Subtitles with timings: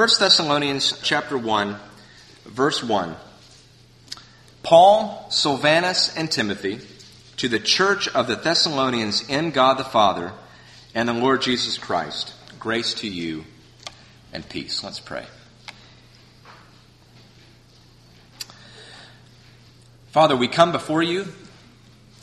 [0.00, 1.76] 1 Thessalonians chapter 1,
[2.46, 3.14] verse 1.
[4.62, 6.80] Paul, Silvanus, and Timothy,
[7.36, 10.32] to the church of the Thessalonians in God the Father
[10.94, 13.44] and the Lord Jesus Christ, grace to you
[14.32, 14.82] and peace.
[14.82, 15.26] Let's pray.
[20.12, 21.26] Father, we come before you.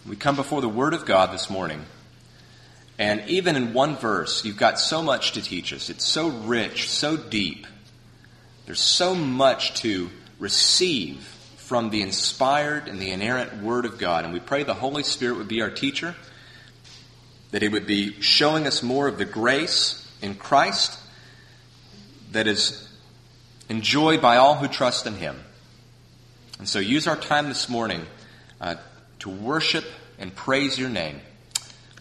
[0.03, 1.85] We come before the Word of God this morning.
[3.00, 5.89] And even in one verse, you've got so much to teach us.
[5.89, 7.68] It's so rich, so deep.
[8.66, 11.18] There's so much to receive
[11.57, 14.24] from the inspired and the inerrant Word of God.
[14.24, 16.15] And we pray the Holy Spirit would be our teacher,
[17.52, 20.97] that He would be showing us more of the grace in Christ
[22.32, 22.89] that is
[23.69, 25.39] enjoyed by all who trust in Him.
[26.57, 28.05] And so use our time this morning
[28.60, 28.75] uh,
[29.19, 29.86] to worship
[30.18, 31.21] and praise your name.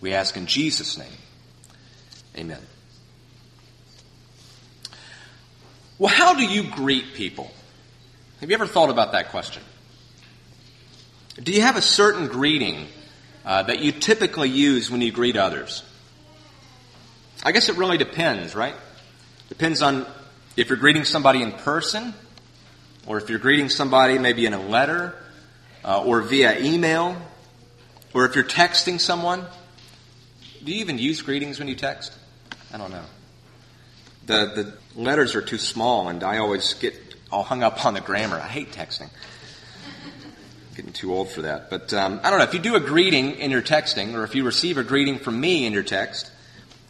[0.01, 1.09] We ask in Jesus' name.
[2.37, 2.61] Amen.
[5.99, 7.51] Well, how do you greet people?
[8.41, 9.63] Have you ever thought about that question?
[11.43, 12.87] Do you have a certain greeting
[13.45, 15.83] uh, that you typically use when you greet others?
[17.43, 18.75] I guess it really depends, right?
[19.49, 20.07] Depends on
[20.57, 22.13] if you're greeting somebody in person,
[23.07, 25.15] or if you're greeting somebody maybe in a letter,
[25.85, 27.17] uh, or via email,
[28.13, 29.47] or if you're texting someone.
[30.67, 32.13] Do you even use greetings when you text?
[32.75, 33.05] I don't know.
[34.27, 34.35] The,
[34.97, 36.93] the letters are too small, and I always get
[37.31, 38.35] all hung up on the grammar.
[38.35, 39.09] I hate texting.
[40.75, 41.71] getting too old for that.
[41.71, 42.45] But um, I don't know.
[42.45, 45.41] If you do a greeting in your texting, or if you receive a greeting from
[45.41, 46.33] me in your text,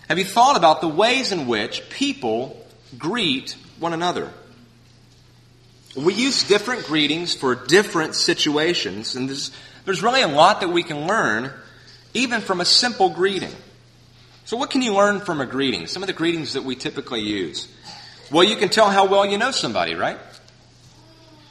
[0.09, 4.33] have you thought about the ways in which people greet one another?
[5.95, 9.51] We use different greetings for different situations, and there's,
[9.85, 11.53] there's really a lot that we can learn
[12.15, 13.53] even from a simple greeting.
[14.47, 15.89] So, what can you learn from a greeting?
[15.89, 17.67] Some of the greetings that we typically use.
[18.31, 20.19] Well, you can tell how well you know somebody, right?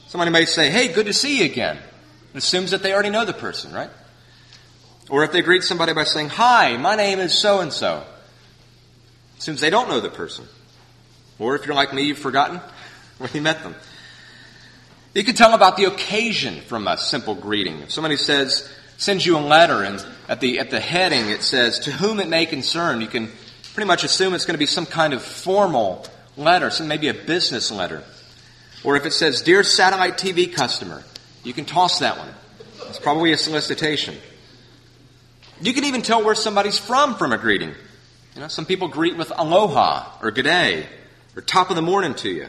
[0.08, 1.78] Somebody may say, Hey, good to see you again.
[2.34, 3.90] It assumes that they already know the person, right?
[5.10, 8.06] Or if they greet somebody by saying, Hi, my name is so and so,
[9.40, 10.46] assumes they don't know the person.
[11.38, 12.62] Or if you're like me, you've forgotten
[13.18, 13.76] where you met them.
[15.14, 17.80] You can tell about the occasion from a simple greeting.
[17.80, 21.80] If somebody says, sends you a letter and at the, at the heading it says,
[21.80, 23.30] to whom it may concern, you can
[23.74, 26.06] pretty much assume it's going to be some kind of formal
[26.38, 28.04] letter, some maybe a business letter.
[28.84, 31.04] Or if it says, Dear satellite TV customer,
[31.44, 32.30] you can toss that one.
[32.88, 34.16] It's probably a solicitation.
[35.62, 37.74] You can even tell where somebody's from from a greeting.
[38.36, 40.88] You know, some people greet with aloha or good day
[41.36, 42.48] or top of the morning to you.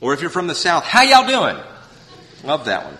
[0.00, 1.62] Or if you're from the South, how y'all doing?
[2.44, 2.98] Love that one.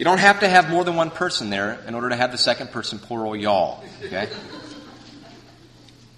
[0.00, 2.38] You don't have to have more than one person there in order to have the
[2.38, 3.84] second person plural y'all.
[4.02, 4.30] Okay?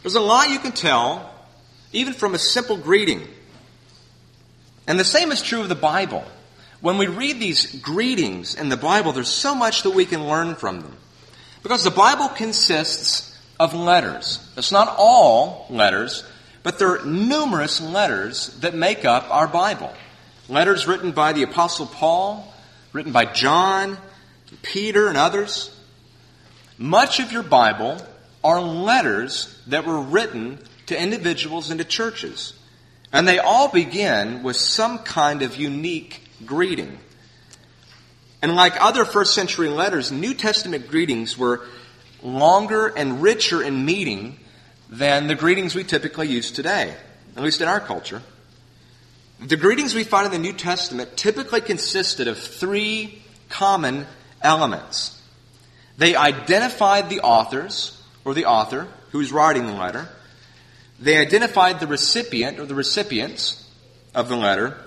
[0.02, 1.28] There's a lot you can tell,
[1.92, 3.26] even from a simple greeting.
[4.86, 6.24] And the same is true of the Bible.
[6.80, 10.54] When we read these greetings in the Bible, there's so much that we can learn
[10.54, 10.96] from them.
[11.64, 14.48] Because the Bible consists of letters.
[14.56, 16.22] It's not all letters,
[16.62, 19.92] but there are numerous letters that make up our Bible.
[20.48, 22.51] Letters written by the Apostle Paul,
[22.92, 23.98] written by John,
[24.62, 25.74] Peter, and others.
[26.78, 27.98] Much of your Bible
[28.44, 32.54] are letters that were written to individuals and to churches.
[33.12, 36.98] And they all begin with some kind of unique greeting.
[38.40, 41.60] And like other first century letters, New Testament greetings were
[42.22, 44.38] longer and richer in meaning
[44.88, 46.94] than the greetings we typically use today,
[47.36, 48.22] at least in our culture.
[49.44, 54.06] The greetings we find in the New Testament typically consisted of three common
[54.40, 55.20] elements.
[55.98, 60.08] They identified the authors, or the author, who's writing the letter.
[61.00, 63.68] They identified the recipient, or the recipients
[64.14, 64.78] of the letter.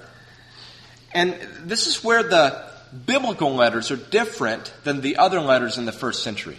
[1.13, 1.35] And
[1.65, 2.65] this is where the
[3.05, 6.57] biblical letters are different than the other letters in the first century.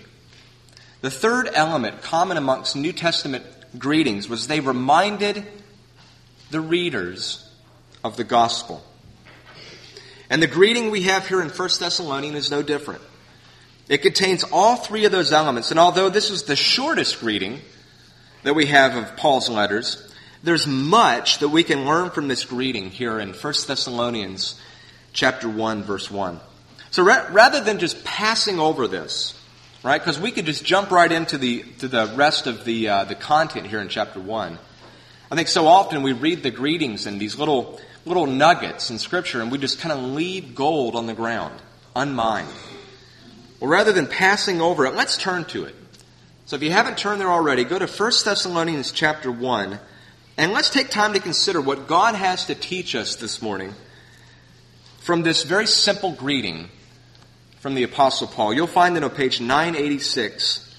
[1.01, 3.47] The third element common amongst New Testament
[3.79, 5.47] greetings was they reminded
[6.51, 7.46] the readers
[8.07, 8.83] of the gospel.
[10.31, 13.03] And the greeting we have here in 1 Thessalonians is no different.
[13.89, 17.61] It contains all three of those elements, and although this is the shortest greeting
[18.43, 20.13] that we have of Paul's letters,
[20.43, 24.61] there's much that we can learn from this greeting here in 1 Thessalonians
[25.13, 26.41] chapter 1 verse 1.
[26.93, 29.41] So ra- rather than just passing over this,
[29.83, 30.01] right?
[30.01, 33.15] Because we could just jump right into the to the rest of the uh, the
[33.15, 34.59] content here in chapter one.
[35.31, 39.43] I think so often we read the greetings and these little little nuggets in Scripture
[39.43, 41.55] and we just kind of leave gold on the ground,
[41.95, 42.49] unmined.
[43.61, 45.75] Well, rather than passing over it, let's turn to it.
[46.47, 49.81] So if you haven't turned there already, go to 1 Thessalonians chapter 1
[50.39, 53.75] And let's take time to consider what God has to teach us this morning
[55.01, 56.69] from this very simple greeting
[57.61, 58.53] from the Apostle Paul.
[58.53, 60.75] You'll find it on page 986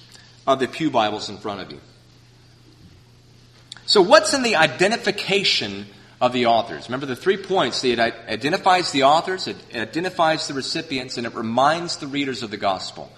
[0.45, 1.81] of the Pew Bibles in front of you.
[3.85, 5.87] So, what's in the identification
[6.19, 6.87] of the authors?
[6.87, 11.97] Remember the three points it identifies the authors, it identifies the recipients, and it reminds
[11.97, 13.11] the readers of the gospel.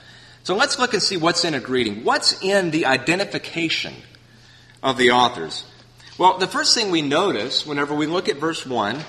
[0.44, 2.04] So, let's look and see what's in a greeting.
[2.04, 3.94] What's in the identification
[4.81, 5.66] of the authors?
[6.18, 9.00] Well, the first thing we notice whenever we look at verse 1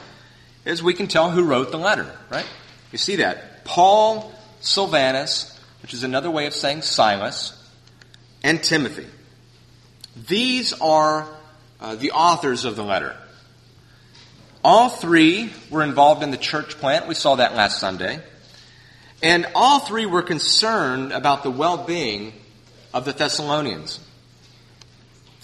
[0.64, 2.48] is we can tell who wrote the letter, right?
[2.92, 3.64] You see that.
[3.64, 7.56] Paul, Silvanus, which is another way of saying Silas,
[8.42, 9.06] and Timothy.
[10.28, 11.26] These are
[11.80, 13.16] uh, the authors of the letter.
[14.62, 17.08] All three were involved in the church plant.
[17.08, 18.20] We saw that last Sunday.
[19.22, 22.32] And all three were concerned about the well being
[22.92, 24.00] of the Thessalonians.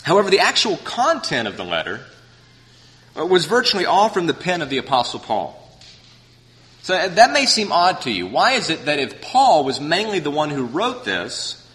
[0.02, 2.00] However, the actual content of the letter
[3.18, 5.62] uh, was virtually all from the pen of the Apostle Paul.
[6.82, 8.26] So uh, that may seem odd to you.
[8.26, 11.66] Why is it that if Paul was mainly the one who wrote this,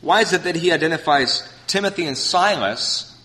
[0.00, 3.16] why is it that he identifies Timothy and Silas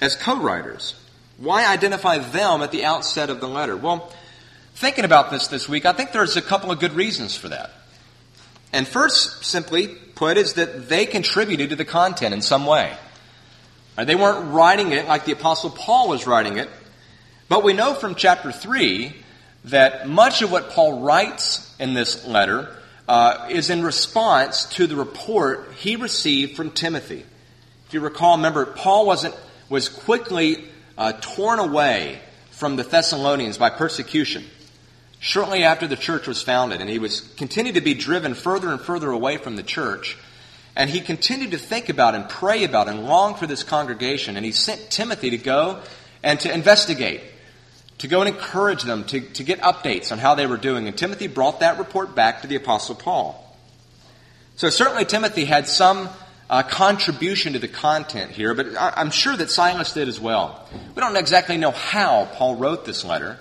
[0.00, 0.94] as co writers?
[1.38, 3.76] Why identify them at the outset of the letter?
[3.76, 4.12] Well,
[4.74, 7.72] thinking about this this week, I think there's a couple of good reasons for that.
[8.72, 12.96] And first, simply put, is that they contributed to the content in some way.
[13.96, 16.68] They weren't writing it like the Apostle Paul was writing it.
[17.48, 19.14] But we know from chapter 3
[19.66, 22.76] that much of what Paul writes in this letter
[23.08, 27.24] uh, is in response to the report he received from Timothy.
[27.86, 29.34] If you recall, remember, Paul wasn't,
[29.68, 30.64] was quickly
[30.98, 32.20] uh, torn away
[32.50, 34.44] from the Thessalonians by persecution
[35.18, 38.80] shortly after the church was founded, and he was continued to be driven further and
[38.80, 40.16] further away from the church.
[40.74, 44.36] And he continued to think about and pray about and long for this congregation.
[44.36, 45.80] And he sent Timothy to go
[46.22, 47.22] and to investigate,
[47.98, 50.86] to go and encourage them, to, to get updates on how they were doing.
[50.86, 53.42] And Timothy brought that report back to the Apostle Paul.
[54.56, 56.10] So certainly Timothy had some
[56.48, 60.68] uh, contribution to the content here, but I, I'm sure that Silas did as well.
[60.94, 63.38] We don't exactly know how Paul wrote this letter.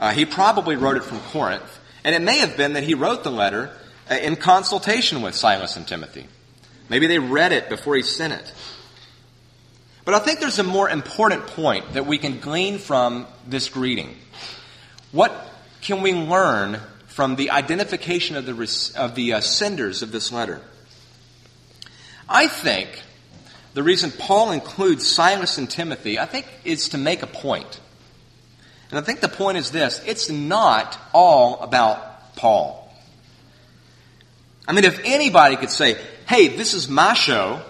[0.00, 1.78] Uh, he probably wrote it from Corinth.
[2.04, 3.70] And it may have been that he wrote the letter
[4.10, 6.26] uh, in consultation with Silas and Timothy.
[6.88, 8.54] Maybe they read it before he sent it.
[10.04, 14.16] But I think there's a more important point that we can glean from this greeting.
[15.12, 15.34] What
[15.82, 20.62] can we learn from the identification of the, of the uh, senders of this letter?
[22.28, 23.02] I think
[23.74, 27.80] the reason Paul includes Silas and Timothy, I think, is to make a point.
[28.90, 32.92] And I think the point is this it's not all about Paul.
[34.66, 35.96] I mean, if anybody could say,
[36.26, 37.62] hey, this is my show,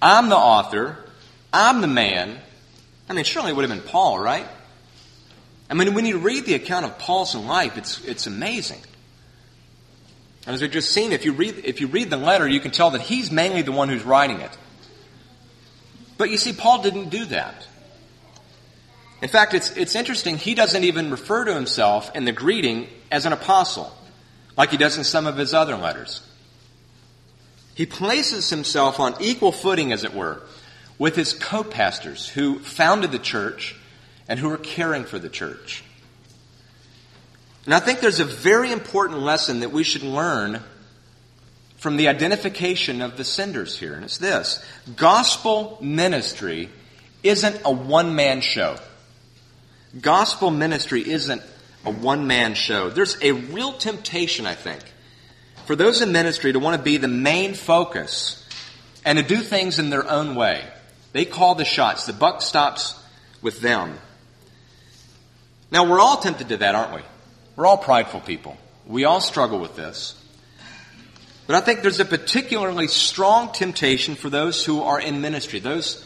[0.00, 0.96] I'm the author,
[1.52, 2.38] I'm the man,
[3.08, 4.46] I mean, surely it would have been Paul, right?
[5.68, 8.80] I mean, when you read the account of Paul's life, it's, it's amazing.
[10.46, 12.70] And as we've just seen, if you, read, if you read the letter, you can
[12.70, 14.56] tell that he's mainly the one who's writing it.
[16.16, 17.66] But you see, Paul didn't do that.
[19.20, 23.26] In fact, it's, it's interesting, he doesn't even refer to himself in the greeting as
[23.26, 23.92] an apostle
[24.56, 26.22] like he does in some of his other letters.
[27.74, 30.42] He places himself on equal footing, as it were,
[30.98, 33.76] with his co pastors who founded the church
[34.28, 35.84] and who are caring for the church.
[37.66, 40.62] And I think there's a very important lesson that we should learn
[41.76, 46.70] from the identification of the senders here, and it's this gospel ministry
[47.22, 48.76] isn't a one man show.
[50.00, 51.42] Gospel ministry isn't
[51.84, 52.88] a one man show.
[52.88, 54.82] There's a real temptation, I think,
[55.66, 58.48] for those in ministry to want to be the main focus
[59.04, 60.64] and to do things in their own way.
[61.12, 62.98] They call the shots, the buck stops
[63.42, 63.98] with them.
[65.70, 67.00] Now, we're all tempted to that, aren't we?
[67.56, 68.56] We're all prideful people.
[68.86, 70.14] We all struggle with this.
[71.46, 76.04] But I think there's a particularly strong temptation for those who are in ministry, those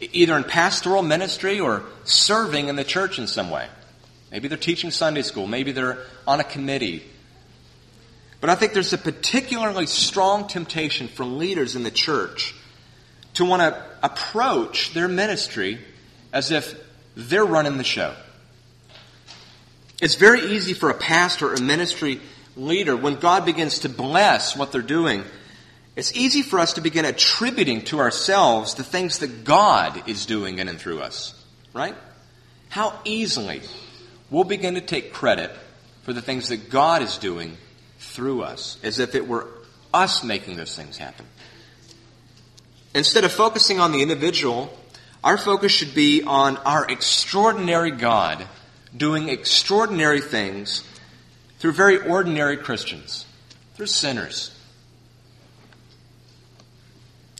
[0.00, 3.68] either in pastoral ministry or serving in the church in some way.
[4.30, 5.46] Maybe they're teaching Sunday school.
[5.46, 7.02] Maybe they're on a committee.
[8.40, 12.54] But I think there's a particularly strong temptation for leaders in the church
[13.34, 15.78] to want to approach their ministry
[16.32, 16.78] as if
[17.16, 18.14] they're running the show.
[20.04, 22.20] It's very easy for a pastor or ministry
[22.58, 25.24] leader, when God begins to bless what they're doing,
[25.96, 30.58] it's easy for us to begin attributing to ourselves the things that God is doing
[30.58, 31.32] in and through us.
[31.72, 31.94] Right?
[32.68, 33.62] How easily
[34.28, 35.50] we'll begin to take credit
[36.02, 37.56] for the things that God is doing
[37.98, 39.48] through us, as if it were
[39.94, 41.24] us making those things happen.
[42.94, 44.70] Instead of focusing on the individual
[45.24, 48.46] Our focus should be on our extraordinary God
[48.96, 50.84] doing extraordinary things
[51.58, 53.26] through very ordinary Christians,
[53.74, 54.54] through sinners.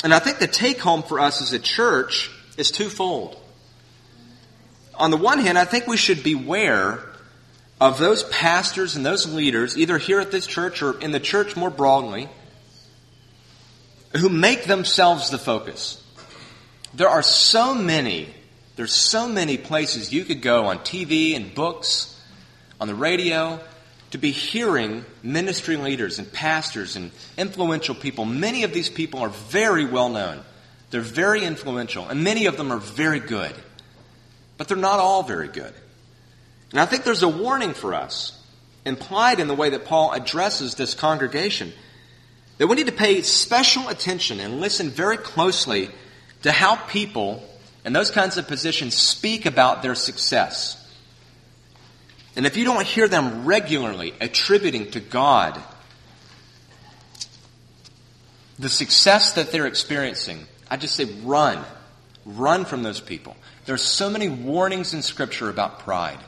[0.03, 3.41] And I think the take home for us as a church is twofold.
[4.97, 7.01] On the one hand, I think we should beware
[7.81, 11.57] of those pastors and those leaders, either here at this church or in the church
[11.57, 12.29] more broadly,
[14.17, 16.03] who make themselves the focus.
[16.93, 18.33] There are so many,
[18.77, 22.21] there's so many places you could go on TV and books,
[22.81, 23.61] on the radio,
[24.11, 28.25] to be hearing ministry leaders and pastors and influential people.
[28.25, 30.43] Many of these people are very well known.
[30.91, 33.55] They're very influential, and many of them are very good.
[34.57, 35.75] But they're not all very good.
[36.71, 38.41] And I think there's a warning for us,
[38.85, 41.73] implied in the way that Paul addresses this congregation,
[42.59, 45.91] that we need to pay special attention and listen very closely
[46.43, 47.43] to how people
[47.85, 50.81] in those kinds of positions speak about their success.
[52.37, 55.61] And if you don't hear them regularly attributing to God
[58.59, 61.65] the success that they're experiencing, I just say run.
[62.25, 63.37] Run from those people.
[63.67, 66.19] There are so many warnings in Scripture about pride.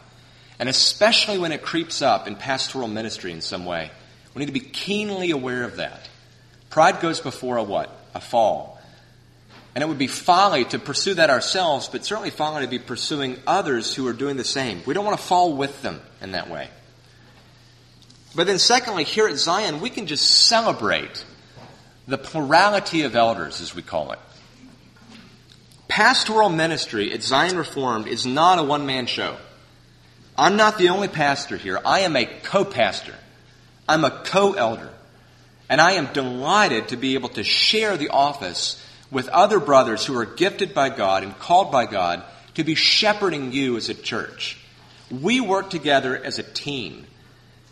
[0.58, 3.90] And especially when it creeps up in pastoral ministry in some way,
[4.34, 6.08] we need to be keenly aware of that.
[6.70, 7.90] Pride goes before a what?
[8.14, 8.75] A fall.
[9.76, 13.36] And it would be folly to pursue that ourselves, but certainly folly to be pursuing
[13.46, 14.80] others who are doing the same.
[14.86, 16.70] We don't want to fall with them in that way.
[18.34, 21.26] But then, secondly, here at Zion, we can just celebrate
[22.08, 24.18] the plurality of elders, as we call it.
[25.88, 29.36] Pastoral ministry at Zion Reformed is not a one man show.
[30.38, 31.78] I'm not the only pastor here.
[31.84, 33.14] I am a co pastor,
[33.86, 34.88] I'm a co elder.
[35.68, 40.16] And I am delighted to be able to share the office with other brothers who
[40.16, 42.22] are gifted by God and called by God
[42.54, 44.58] to be shepherding you as a church.
[45.10, 47.06] We work together as a team.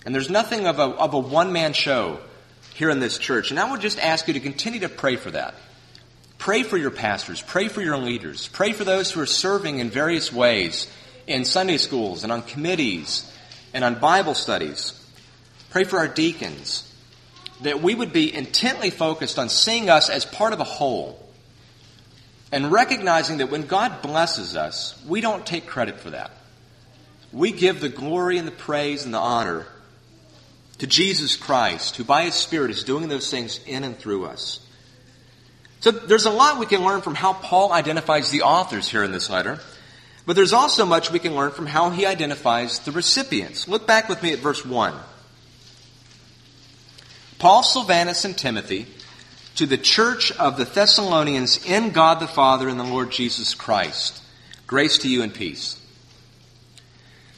[0.05, 2.21] And there's nothing of a, of a one man show
[2.75, 3.51] here in this church.
[3.51, 5.55] And I would just ask you to continue to pray for that.
[6.39, 7.41] Pray for your pastors.
[7.41, 8.49] Pray for your leaders.
[8.49, 10.87] Pray for those who are serving in various ways
[11.27, 13.31] in Sunday schools and on committees
[13.73, 14.93] and on Bible studies.
[15.71, 16.91] Pray for our deacons.
[17.63, 21.24] That we would be intently focused on seeing us as part of a whole
[22.55, 26.31] and recognizing that when God blesses us, we don't take credit for that.
[27.33, 29.67] We give the glory and the praise and the honor
[30.79, 34.61] to Jesus Christ, who by His Spirit is doing those things in and through us.
[35.81, 39.11] So there's a lot we can learn from how Paul identifies the authors here in
[39.11, 39.59] this letter,
[40.25, 43.67] but there's also much we can learn from how he identifies the recipients.
[43.67, 44.95] Look back with me at verse 1.
[47.41, 48.87] Paul, Silvanus, and Timothy
[49.57, 54.23] to the church of the Thessalonians in God the Father and the Lord Jesus Christ.
[54.67, 55.81] Grace to you and peace.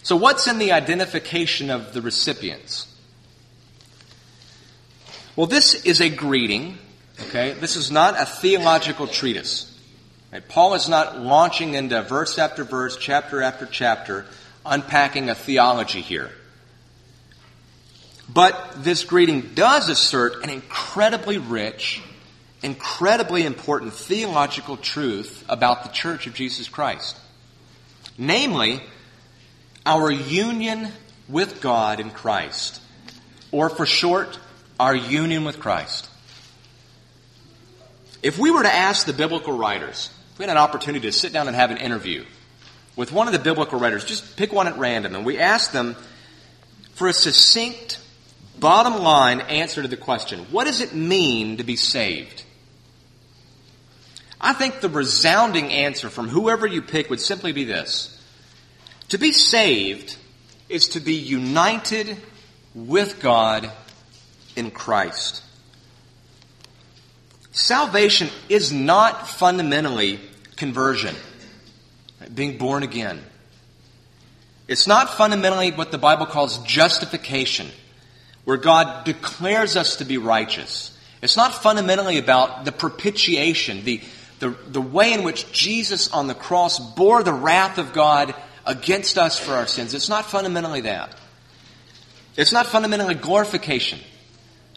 [0.02, 2.92] So, what's in the identification of the recipients?
[5.35, 6.78] Well, this is a greeting,
[7.25, 7.52] okay?
[7.52, 9.76] This is not a theological treatise.
[10.32, 10.49] Right?
[10.49, 14.26] Paul is not launching into verse after verse, chapter after chapter,
[14.64, 16.30] unpacking a theology here.
[18.28, 22.02] But this greeting does assert an incredibly rich,
[22.62, 27.18] incredibly important theological truth about the Church of Jesus Christ.
[28.18, 28.83] Namely,
[29.85, 30.88] our union
[31.28, 32.80] with God in Christ.
[33.52, 34.38] Or for short,
[34.80, 36.09] our union with Christ.
[38.23, 41.33] If we were to ask the biblical writers, if we had an opportunity to sit
[41.33, 42.25] down and have an interview
[42.97, 45.95] with one of the biblical writers, just pick one at random, and we asked them
[46.95, 48.00] for a succinct
[48.58, 52.42] Bottom line answer to the question what does it mean to be saved?
[54.40, 58.20] I think the resounding answer from whoever you pick would simply be this
[59.08, 60.16] To be saved
[60.68, 62.16] is to be united
[62.75, 63.70] with God
[64.54, 65.42] in Christ.
[67.52, 70.20] Salvation is not fundamentally
[70.56, 71.14] conversion,
[72.34, 73.22] being born again.
[74.68, 77.70] It's not fundamentally what the Bible calls justification
[78.46, 80.96] where God declares us to be righteous.
[81.20, 84.00] It's not fundamentally about the propitiation, the,
[84.38, 89.18] the, the way in which Jesus on the cross bore the wrath of God against
[89.18, 89.94] us for our sins.
[89.94, 91.16] It's not fundamentally that.
[92.36, 93.98] It's not fundamentally glorification.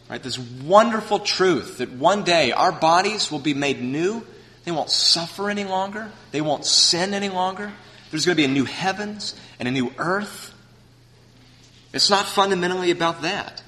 [0.08, 0.20] Right?
[0.20, 4.26] This wonderful truth that one day our bodies will be made new.
[4.64, 6.10] They won't suffer any longer.
[6.32, 7.72] They won't sin any longer.
[8.10, 10.52] There's going to be a new heavens and a new earth.
[11.92, 13.62] It's not fundamentally about that.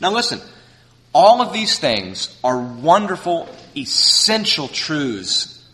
[0.00, 0.40] Now listen,
[1.12, 5.64] all of these things are wonderful, essential truths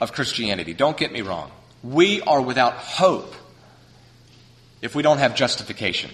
[0.00, 0.74] of Christianity.
[0.74, 1.50] Don't get me wrong.
[1.82, 3.34] We are without hope
[4.80, 6.10] if we don't have justification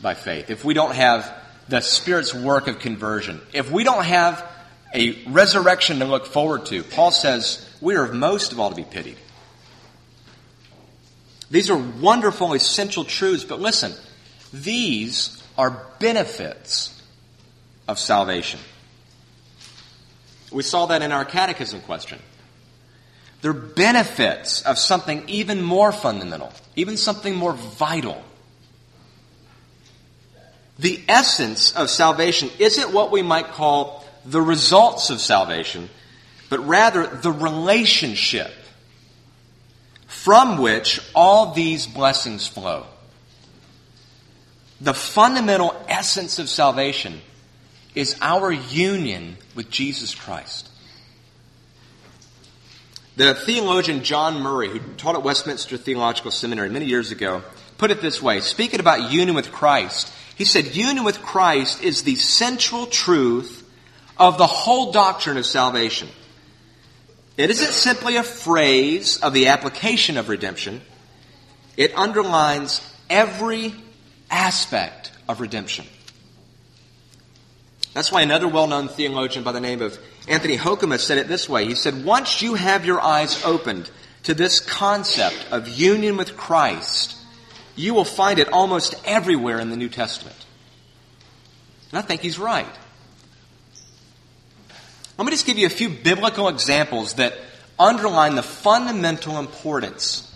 [0.00, 1.32] by faith, if we don't have
[1.68, 4.46] the Spirit's work of conversion, if we don't have
[4.94, 8.84] a resurrection to look forward to, Paul says we are most of all to be
[8.84, 9.16] pitied.
[11.50, 13.92] These are wonderful, essential truths, but listen,
[14.52, 17.00] these are benefits
[17.86, 18.60] of salvation.
[20.50, 22.18] We saw that in our catechism question.
[23.42, 28.22] They're benefits of something even more fundamental, even something more vital.
[30.78, 35.88] The essence of salvation isn't what we might call the results of salvation,
[36.50, 38.52] but rather the relationship
[40.26, 42.84] from which all these blessings flow.
[44.80, 47.20] The fundamental essence of salvation
[47.94, 50.68] is our union with Jesus Christ.
[53.14, 57.44] The theologian John Murray, who taught at Westminster Theological Seminary many years ago,
[57.78, 62.02] put it this way speaking about union with Christ, he said, Union with Christ is
[62.02, 63.62] the central truth
[64.18, 66.08] of the whole doctrine of salvation.
[67.36, 70.80] It isn't simply a phrase of the application of redemption,
[71.76, 73.74] it underlines every
[74.30, 75.86] aspect of redemption.
[77.92, 81.48] That's why another well known theologian by the name of Anthony Hoekema said it this
[81.48, 81.66] way.
[81.66, 83.90] He said, Once you have your eyes opened
[84.24, 87.16] to this concept of union with Christ,
[87.74, 90.36] you will find it almost everywhere in the New Testament.
[91.90, 92.66] And I think he's right.
[95.18, 97.34] Let me just give you a few biblical examples that
[97.78, 100.34] underline the fundamental importance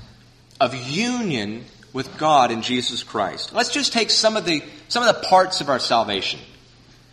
[0.61, 3.53] of union with God in Jesus Christ.
[3.53, 6.41] Let's just take some of the, some of the parts of our salvation.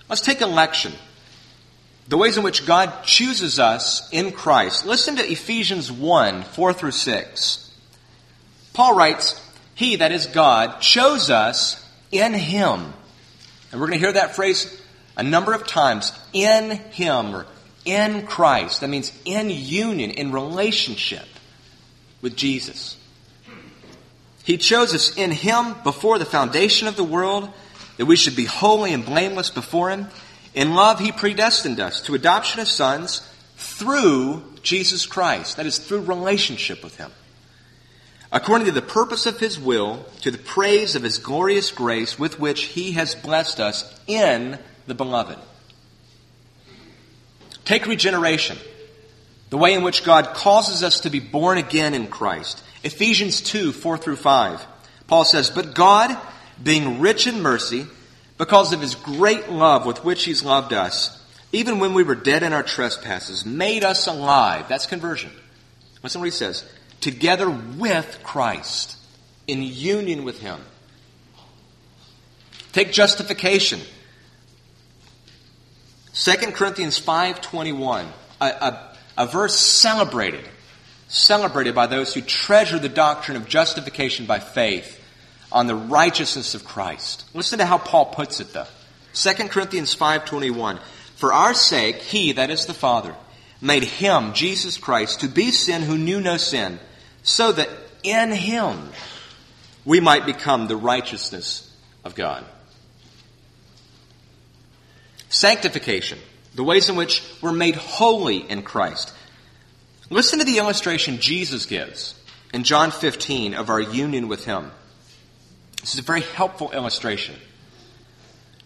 [0.09, 0.93] Let's take election.
[2.07, 4.85] The ways in which God chooses us in Christ.
[4.85, 7.73] Listen to Ephesians 1, 4 through 6.
[8.73, 9.41] Paul writes,
[9.75, 12.93] He, that is God, chose us in Him.
[13.71, 14.81] And we're going to hear that phrase
[15.17, 16.17] a number of times.
[16.31, 17.45] In Him, or
[17.87, 18.81] in Christ.
[18.81, 21.25] That means in union, in relationship
[22.21, 22.97] with Jesus.
[24.43, 27.49] He chose us in Him before the foundation of the world
[27.97, 30.07] that we should be holy and blameless before Him.
[30.53, 35.57] In love, He predestined us to adoption as sons through Jesus Christ.
[35.57, 37.11] That is, through relationship with Him.
[38.31, 42.39] According to the purpose of His will, to the praise of His glorious grace with
[42.39, 45.39] which He has blessed us in the Beloved.
[47.67, 48.57] Take regeneration,
[49.49, 52.63] the way in which God causes us to be born again in Christ.
[52.85, 54.65] Ephesians 2 4 through 5.
[55.07, 56.17] Paul says, But God,
[56.63, 57.85] being rich in mercy,
[58.37, 62.41] because of his great love with which he's loved us, even when we were dead
[62.41, 64.69] in our trespasses, made us alive.
[64.69, 65.31] That's conversion.
[66.01, 66.63] Listen what he says.
[67.01, 68.95] Together with Christ,
[69.45, 70.61] in union with him.
[72.71, 73.81] Take justification.
[76.19, 78.07] 2 Corinthians 5.21,
[78.41, 80.43] a, a, a verse celebrated,
[81.07, 84.99] celebrated by those who treasure the doctrine of justification by faith
[85.51, 87.23] on the righteousness of Christ.
[87.35, 88.65] Listen to how Paul puts it though.
[89.13, 90.79] 2 Corinthians 5:21
[91.15, 93.15] For our sake he that is the Father
[93.61, 96.79] made him Jesus Christ to be sin who knew no sin
[97.21, 97.69] so that
[98.03, 98.89] in him
[99.85, 101.71] we might become the righteousness
[102.03, 102.43] of God.
[105.37, 106.17] Sanctification,
[106.55, 109.13] the ways in which we're made holy in Christ.
[110.09, 112.15] Listen to the illustration Jesus gives
[112.53, 114.71] in John 15 of our union with him.
[115.81, 117.35] This is a very helpful illustration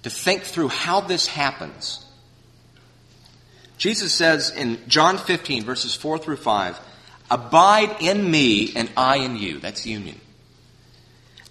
[0.04, 2.06] to think through how this happens.
[3.78, 6.80] Jesus says in John 15, verses 4 through 5,
[7.30, 9.60] Abide in me and I in you.
[9.60, 10.22] That's union.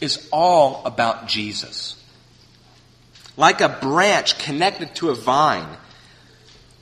[0.00, 1.94] is all about Jesus.
[3.36, 5.68] Like a branch connected to a vine,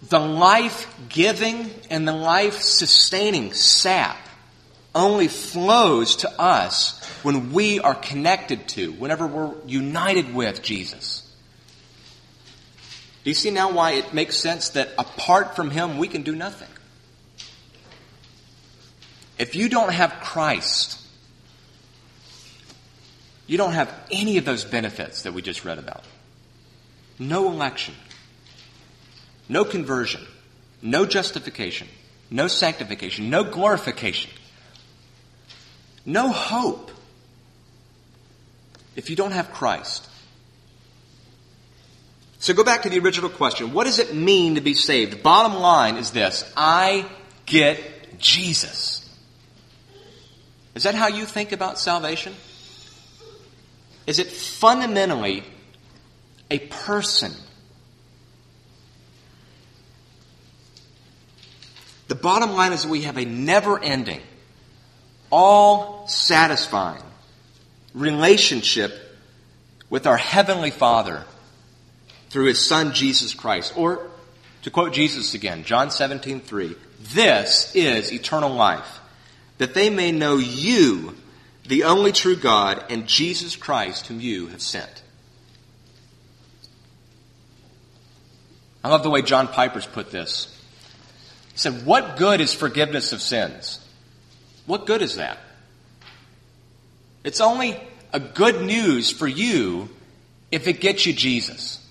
[0.09, 4.18] the life giving and the life sustaining sap
[4.94, 11.22] only flows to us when we are connected to, whenever we're united with Jesus.
[13.24, 16.35] Do you see now why it makes sense that apart from Him, we can do
[16.35, 16.68] nothing?
[19.38, 21.06] If you don't have Christ,
[23.46, 26.04] you don't have any of those benefits that we just read about.
[27.18, 27.94] No election,
[29.48, 30.26] no conversion,
[30.82, 31.88] no justification,
[32.30, 34.30] no sanctification, no glorification,
[36.04, 36.90] no hope
[38.96, 40.09] if you don't have Christ.
[42.38, 43.72] So go back to the original question.
[43.72, 45.22] What does it mean to be saved?
[45.22, 47.06] Bottom line is this I
[47.44, 49.02] get Jesus.
[50.74, 52.35] Is that how you think about salvation?
[54.07, 55.42] Is it fundamentally
[56.51, 57.33] a person?
[62.09, 64.21] The bottom line is we have a never ending,
[65.31, 67.03] all satisfying
[67.95, 68.92] relationship
[69.90, 71.25] with our Heavenly Father
[72.31, 73.73] through His Son Jesus Christ.
[73.77, 74.09] Or,
[74.62, 79.01] to quote Jesus again, John 17, 3, this is eternal life,
[79.59, 81.16] that they may know you,
[81.68, 85.02] the only true God, and Jesus Christ, whom you have sent.
[88.85, 90.57] I love the way John Piper's put this.
[91.52, 93.81] He said, What good is forgiveness of sins?
[94.66, 95.38] What good is that?
[97.24, 97.81] It's only
[98.12, 99.88] a good news for you
[100.52, 101.85] if it gets you Jesus.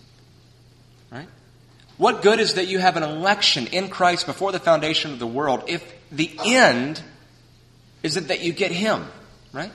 [1.12, 1.28] Right?
[1.98, 5.28] What good is that you have an election in Christ before the foundation of the
[5.28, 7.02] world if the end
[8.04, 9.06] is that, that you get Him?
[9.56, 9.72] Right?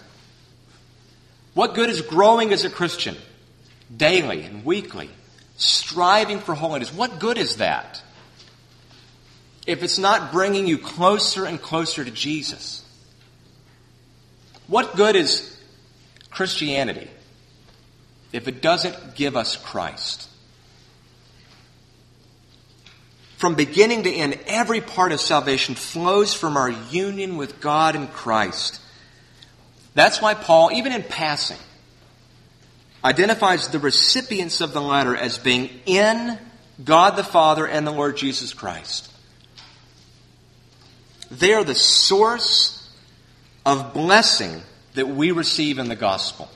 [1.55, 3.17] What good is growing as a Christian
[3.95, 5.09] daily and weekly,
[5.57, 6.93] striving for holiness?
[6.93, 8.03] What good is that
[9.67, 12.85] if it's not bringing you closer and closer to Jesus?
[14.67, 15.59] What good is
[16.29, 17.09] Christianity
[18.33, 20.29] if it doesn't give us Christ?
[23.39, 28.13] From beginning to end, every part of salvation flows from our union with God and
[28.13, 28.79] Christ.
[29.95, 31.59] That's why Paul, even in passing,
[33.05, 36.39] identifies the recipients of the letter as being in
[36.85, 39.13] God the Father and the Lord Jesus Christ.
[41.31, 42.77] They are the source
[43.65, 44.63] of blessing
[44.95, 46.49] that we receive in the gospel.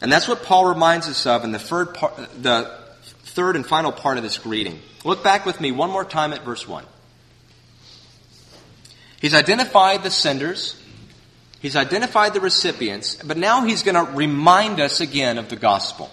[0.00, 2.70] And that's what Paul reminds us of in the third, part, the
[3.02, 4.80] third and final part of this greeting.
[5.04, 6.84] Look back with me one more time at verse 1.
[9.20, 10.80] He's identified the senders,
[11.64, 16.10] he's identified the recipients, but now he's going to remind us again of the gospel.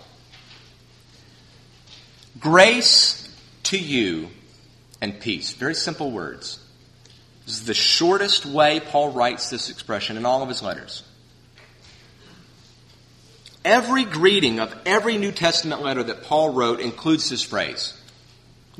[2.39, 3.29] Grace
[3.63, 4.29] to you
[5.01, 5.51] and peace.
[5.51, 6.57] Very simple words.
[7.45, 11.03] This is the shortest way Paul writes this expression in all of his letters.
[13.65, 17.93] Every greeting of every New Testament letter that Paul wrote includes this phrase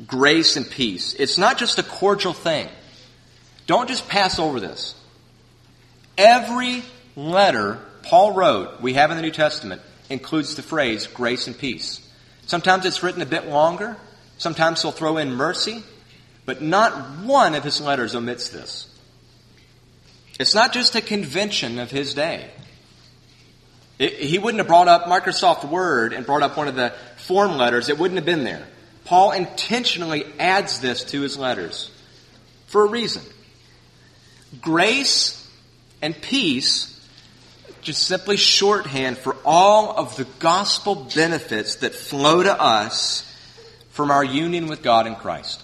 [0.06, 1.12] grace and peace.
[1.18, 2.66] It's not just a cordial thing.
[3.66, 4.94] Don't just pass over this.
[6.22, 6.84] Every
[7.16, 12.00] letter Paul wrote, we have in the New Testament, includes the phrase grace and peace.
[12.46, 13.96] Sometimes it's written a bit longer.
[14.38, 15.82] Sometimes he'll throw in mercy.
[16.44, 18.88] But not one of his letters omits this.
[20.38, 22.50] It's not just a convention of his day.
[23.98, 27.56] It, he wouldn't have brought up Microsoft Word and brought up one of the form
[27.56, 27.88] letters.
[27.88, 28.66] It wouldn't have been there.
[29.04, 31.90] Paul intentionally adds this to his letters
[32.66, 33.22] for a reason.
[34.60, 35.41] Grace
[36.02, 36.88] and peace
[37.80, 43.28] just simply shorthand for all of the gospel benefits that flow to us
[43.90, 45.62] from our union with God in Christ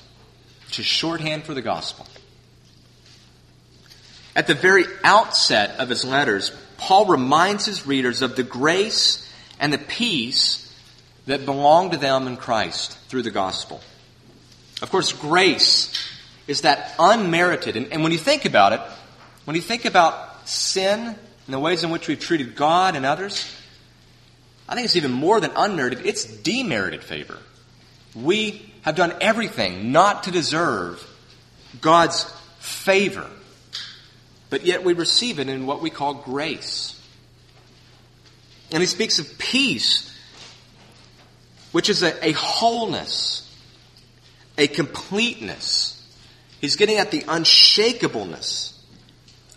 [0.79, 2.07] is shorthand for the gospel.
[4.37, 9.73] At the very outset of his letters, Paul reminds his readers of the grace and
[9.73, 10.65] the peace
[11.27, 13.81] that belong to them in Christ through the gospel.
[14.81, 15.93] Of course, grace
[16.47, 18.81] is that unmerited, and, and when you think about it,
[19.45, 23.51] when you think about sin and the ways in which we've treated God and others,
[24.69, 27.39] I think it's even more than unmerited, it's demerited favor.
[28.15, 31.05] We have done everything not to deserve
[31.81, 32.25] God's
[32.59, 33.27] favor,
[34.51, 36.95] but yet we receive it in what we call grace.
[38.71, 40.15] And he speaks of peace,
[41.73, 43.51] which is a, a wholeness,
[44.59, 45.95] a completeness.
[46.61, 48.75] He's getting at the unshakableness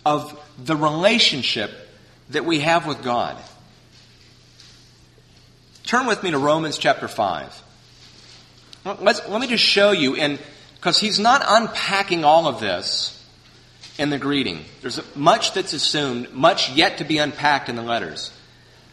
[0.05, 1.71] of the relationship
[2.29, 3.37] that we have with God.
[5.83, 7.63] Turn with me to Romans chapter 5.
[9.01, 10.39] Let's, let me just show you, and
[10.75, 13.17] because he's not unpacking all of this
[13.97, 14.65] in the greeting.
[14.81, 18.31] There's much that's assumed, much yet to be unpacked in the letters.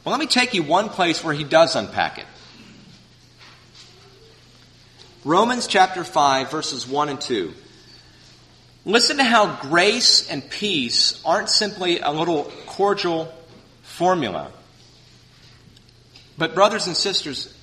[0.04, 2.26] Well, let me take you one place where he does unpack it.
[5.24, 7.54] Romans chapter 5, verses 1 and 2.
[8.88, 13.30] Listen to how grace and peace aren't simply a little cordial
[13.82, 14.50] formula.
[16.38, 17.54] But, brothers and sisters,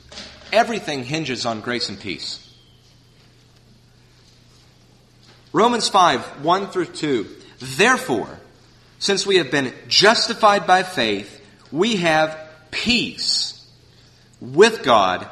[0.53, 2.47] everything hinges on grace and peace.
[5.51, 7.27] Romans 5, 1 through 2.
[7.57, 8.39] Therefore,
[8.99, 12.37] since we have been justified by faith, we have
[12.69, 13.67] peace
[14.39, 15.27] with God.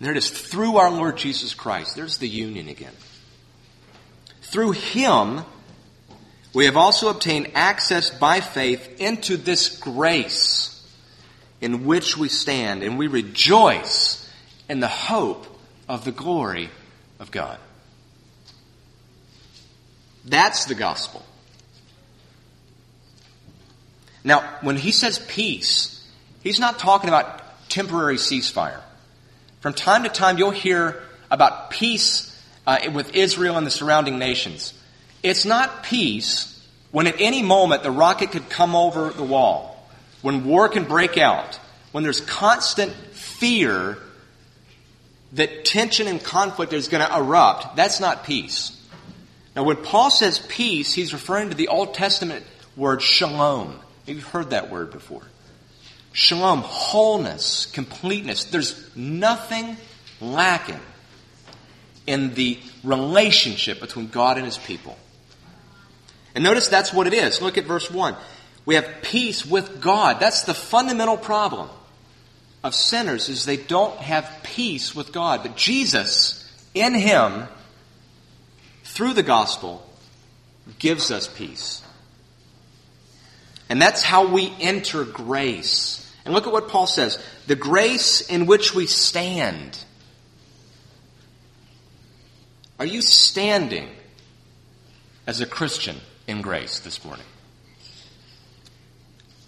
[0.00, 1.96] There it is, through our Lord Jesus Christ.
[1.96, 2.94] There's the union again.
[4.56, 5.44] Through Him,
[6.54, 10.82] we have also obtained access by faith into this grace
[11.60, 14.26] in which we stand, and we rejoice
[14.66, 15.46] in the hope
[15.90, 16.70] of the glory
[17.18, 17.58] of God.
[20.24, 21.22] That's the gospel.
[24.24, 26.02] Now, when he says peace,
[26.42, 28.80] he's not talking about temporary ceasefire.
[29.60, 32.32] From time to time, you'll hear about peace
[32.66, 34.74] uh, with Israel and the surrounding nations.
[35.22, 36.52] It's not peace
[36.90, 39.88] when at any moment the rocket could come over the wall,
[40.22, 41.58] when war can break out,
[41.92, 43.98] when there's constant fear
[45.32, 47.76] that tension and conflict is going to erupt.
[47.76, 48.72] That's not peace.
[49.54, 52.44] Now, when Paul says peace, he's referring to the Old Testament
[52.76, 53.78] word shalom.
[54.06, 55.22] You've heard that word before.
[56.12, 58.44] Shalom, wholeness, completeness.
[58.44, 59.76] There's nothing
[60.20, 60.80] lacking
[62.06, 64.96] in the relationship between God and his people.
[66.34, 67.40] And notice that's what it is.
[67.40, 68.14] Look at verse 1.
[68.64, 70.20] We have peace with God.
[70.20, 71.68] That's the fundamental problem
[72.62, 75.42] of sinners is they don't have peace with God.
[75.42, 77.48] But Jesus, in him,
[78.84, 79.88] through the gospel
[80.78, 81.82] gives us peace.
[83.68, 86.02] And that's how we enter grace.
[86.24, 89.78] And look at what Paul says the grace in which we stand.
[92.78, 93.88] Are you standing
[95.26, 97.24] as a Christian in grace this morning?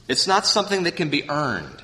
[0.09, 1.83] It's not something that can be earned.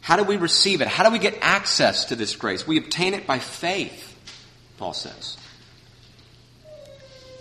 [0.00, 0.88] How do we receive it?
[0.88, 2.66] How do we get access to this grace?
[2.66, 4.14] We obtain it by faith,
[4.76, 5.36] Paul says.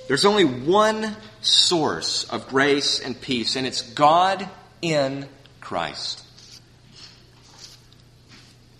[0.07, 4.47] There's only one source of grace and peace, and it's God
[4.81, 5.27] in
[5.59, 6.23] Christ.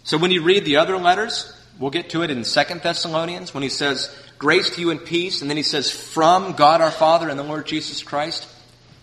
[0.03, 3.63] So when you read the other letters, we'll get to it in Second Thessalonians when
[3.63, 7.29] he says, Grace to you and peace, and then he says, From God our Father
[7.29, 8.47] and the Lord Jesus Christ.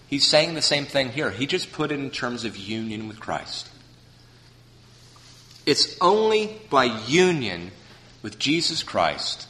[0.09, 1.31] He's saying the same thing here.
[1.31, 3.71] He just put it in terms of union with Christ.
[5.67, 7.71] It's only by union
[8.23, 9.47] with Jesus Christ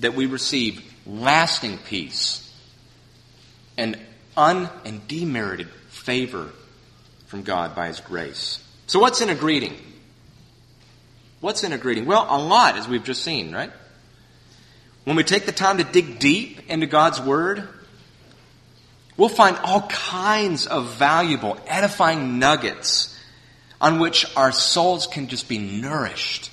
[0.00, 2.50] that we receive lasting peace
[3.76, 3.98] and
[4.36, 6.50] un and demerited favor
[7.26, 8.62] from God by His grace.
[8.86, 9.76] So, what's in a greeting?
[11.40, 12.06] What's in a greeting?
[12.06, 13.70] Well, a lot, as we've just seen, right?
[15.04, 17.68] When we take the time to dig deep into God's Word,
[19.16, 23.16] we'll find all kinds of valuable, edifying nuggets
[23.80, 26.50] on which our souls can just be nourished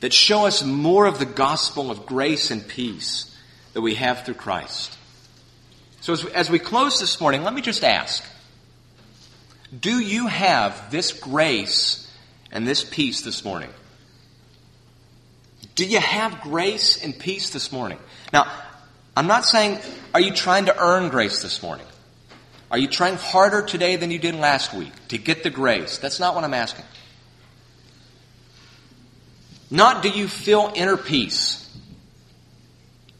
[0.00, 3.34] that show us more of the gospel of grace and peace
[3.72, 4.98] that we have through Christ.
[6.00, 8.22] So as we, as we close this morning, let me just ask,
[9.80, 12.12] do you have this grace
[12.52, 13.70] and this peace this morning?
[15.74, 17.98] Do you have grace and peace this morning?
[18.32, 18.50] Now,
[19.16, 19.78] I'm not saying,
[20.12, 21.86] are you trying to earn grace this morning?
[22.70, 25.98] Are you trying harder today than you did last week to get the grace?
[25.98, 26.84] That's not what I'm asking.
[29.70, 31.60] Not do you feel inner peace.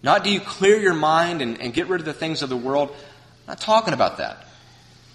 [0.02, 2.56] Not do you clear your mind and, and get rid of the things of the
[2.56, 2.90] world.
[2.90, 4.46] I'm not talking about that.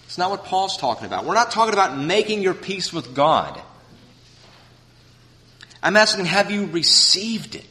[0.05, 1.25] It's not what Paul's talking about.
[1.25, 3.61] We're not talking about making your peace with God.
[5.81, 7.65] I'm asking, have you received it?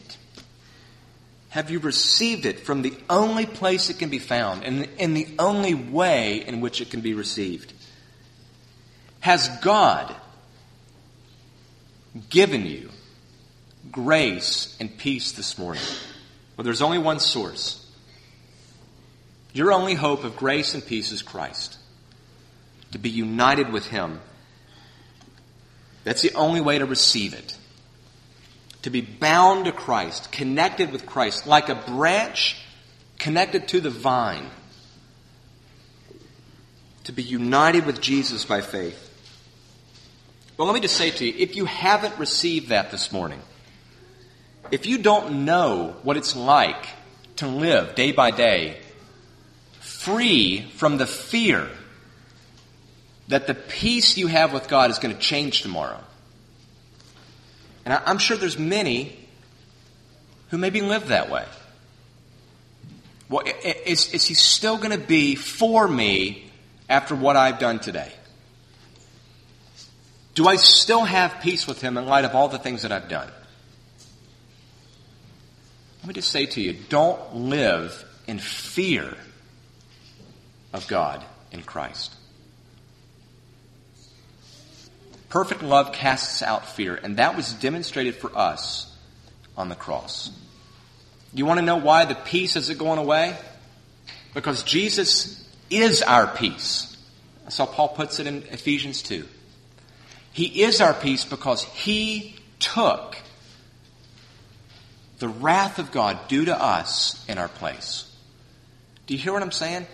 [1.50, 5.28] Have you received it from the only place it can be found and in the
[5.38, 7.72] only way in which it can be received?
[9.20, 10.14] Has God
[12.30, 12.90] given you
[13.90, 15.82] grace and peace this morning?
[16.56, 17.84] Well, there's only one source.
[19.52, 21.78] Your only hope of grace and peace is Christ.
[22.92, 24.20] To be united with Him.
[26.04, 27.56] That's the only way to receive it.
[28.82, 32.56] To be bound to Christ, connected with Christ, like a branch
[33.18, 34.46] connected to the vine.
[37.04, 39.04] To be united with Jesus by faith.
[40.56, 43.40] Well, let me just say to you if you haven't received that this morning,
[44.70, 46.86] if you don't know what it's like
[47.36, 48.78] to live day by day
[49.80, 51.68] free from the fear
[53.28, 56.02] that the peace you have with God is going to change tomorrow.
[57.88, 59.16] And I'm sure there's many
[60.50, 61.46] who maybe live that way.
[63.30, 66.50] Well, is, is he still going to be for me
[66.86, 68.12] after what I've done today?
[70.34, 73.08] Do I still have peace with him in light of all the things that I've
[73.08, 73.30] done?
[76.00, 79.16] Let me just say to you don't live in fear
[80.74, 82.14] of God in Christ.
[85.28, 88.94] Perfect love casts out fear, and that was demonstrated for us
[89.56, 90.30] on the cross.
[91.34, 93.36] You want to know why the peace isn't going away?
[94.32, 96.96] Because Jesus is our peace.
[97.44, 99.26] That's how Paul puts it in Ephesians 2.
[100.32, 103.16] He is our peace because he took
[105.18, 108.10] the wrath of God due to us in our place.
[109.06, 109.86] Do you hear what I'm saying?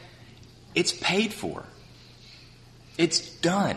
[0.74, 1.64] It's paid for.
[2.98, 3.76] It's done.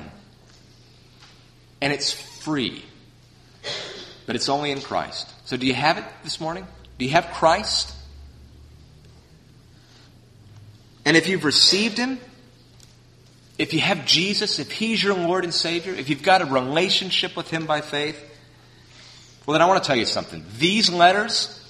[1.81, 2.83] And it's free.
[4.25, 5.31] But it's only in Christ.
[5.45, 6.67] So do you have it this morning?
[6.97, 7.93] Do you have Christ?
[11.05, 12.19] And if you've received Him,
[13.57, 17.37] if you have Jesus, if He's your Lord and Savior, if you've got a relationship
[17.37, 18.21] with Him by faith,
[19.45, 20.43] well, then I want to tell you something.
[20.57, 21.63] These letters,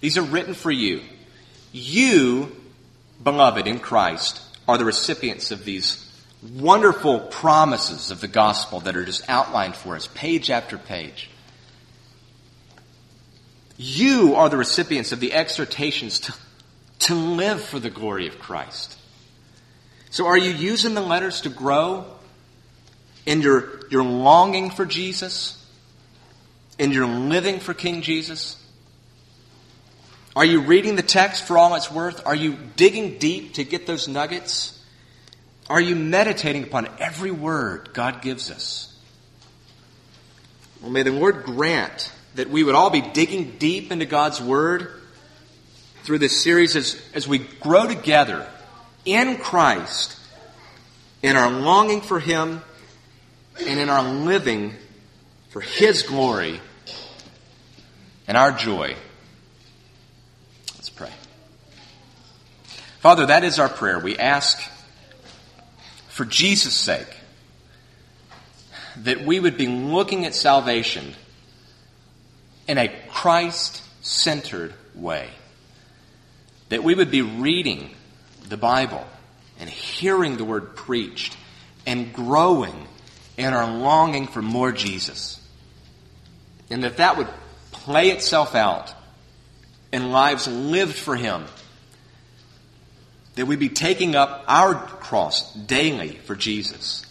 [0.00, 1.00] these are written for you.
[1.72, 2.54] You,
[3.22, 6.03] beloved in Christ, are the recipients of these
[6.52, 11.30] wonderful promises of the gospel that are just outlined for us, page after page.
[13.76, 16.34] You are the recipients of the exhortations to,
[17.00, 18.96] to live for the glory of Christ.
[20.10, 22.06] So are you using the letters to grow
[23.26, 25.60] in your, your longing for Jesus?
[26.78, 28.60] In your living for King Jesus?
[30.36, 32.24] Are you reading the text for all it's worth?
[32.26, 34.73] Are you digging deep to get those nuggets?
[35.68, 38.94] Are you meditating upon every word God gives us?
[40.80, 44.92] Well, may the Lord grant that we would all be digging deep into God's Word
[46.02, 48.46] through this series as, as we grow together
[49.06, 50.18] in Christ,
[51.22, 52.60] in our longing for Him,
[53.66, 54.74] and in our living
[55.48, 56.60] for His glory
[58.28, 58.94] and our joy.
[60.74, 61.12] Let's pray.
[63.00, 63.98] Father, that is our prayer.
[63.98, 64.60] We ask
[66.14, 67.08] for Jesus' sake
[68.98, 71.12] that we would be looking at salvation
[72.68, 75.28] in a Christ centered way.
[76.68, 77.90] That we would be reading
[78.48, 79.04] the Bible
[79.58, 81.36] and hearing the word preached
[81.84, 82.86] and growing
[83.36, 85.44] in our longing for more Jesus.
[86.70, 87.28] And that that would
[87.72, 88.94] play itself out
[89.92, 91.46] in lives lived for Him.
[93.34, 97.04] That we'd be taking up our cross daily for Jesus.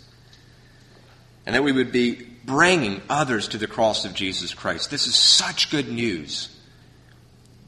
[1.46, 4.90] And that we would be bringing others to the cross of Jesus Christ.
[4.90, 6.50] This is such good news.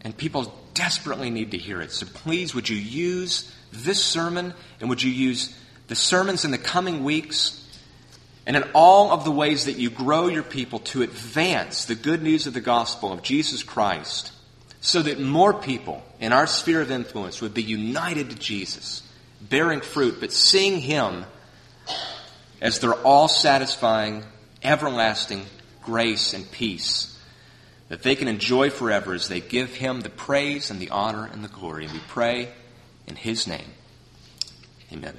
[0.01, 1.91] And people desperately need to hear it.
[1.91, 6.57] So please, would you use this sermon and would you use the sermons in the
[6.57, 7.61] coming weeks
[8.45, 12.21] and in all of the ways that you grow your people to advance the good
[12.21, 14.31] news of the gospel of Jesus Christ
[14.85, 19.01] so that more people in our sphere of influence would be united to Jesus,
[19.41, 21.25] bearing fruit, but seeing Him
[22.61, 24.23] as their all satisfying
[24.61, 25.43] everlasting
[25.81, 27.19] grace and peace
[27.89, 31.43] that they can enjoy forever as they give Him the praise and the honor and
[31.43, 31.85] the glory.
[31.85, 32.49] And we pray
[33.07, 33.71] in His name.
[34.93, 35.17] Amen.